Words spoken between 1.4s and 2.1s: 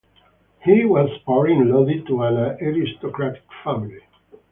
in Lodi